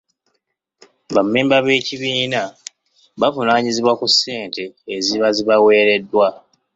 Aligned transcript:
Ba 1.13 1.21
mmemba 1.25 1.57
b'ekibiina 1.65 2.41
bavunaanyizibwa 3.21 3.93
ku 3.99 4.07
ssente 4.11 4.63
eziba 4.95 5.27
zibaweereddwa. 5.35 6.27